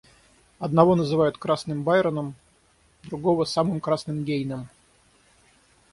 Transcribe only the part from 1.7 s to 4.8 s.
Байроном, другого— самым красным Гейнем.